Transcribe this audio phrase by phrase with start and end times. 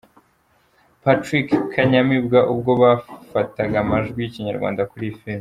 [1.03, 5.39] Patrick Kanyamibwa ubwo bafataga amajwi y'ikinyarwanda kuri iyi filimi.